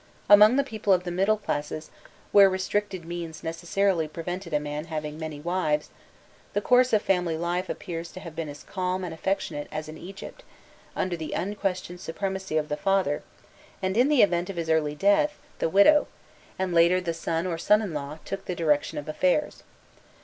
[0.29, 1.91] Among the people of the middle classes,
[2.31, 5.91] where restricted means necessarily prevented a man having many wives,
[6.53, 9.99] the course of family life appears to have been as calm and affectionate as in
[9.99, 10.43] Egypt,
[10.95, 13.21] under the unquestioned supremacy of the father:
[13.79, 16.07] and in the event of his early death, the widow,
[16.57, 19.61] and later the son or son in law, took the direction of affairs.